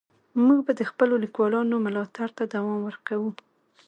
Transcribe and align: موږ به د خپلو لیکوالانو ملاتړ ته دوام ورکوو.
موږ 0.45 0.59
به 0.65 0.71
د 0.79 0.81
خپلو 0.89 1.13
لیکوالانو 1.23 1.83
ملاتړ 1.85 2.27
ته 2.37 2.43
دوام 2.53 2.79
ورکوو. 2.83 3.29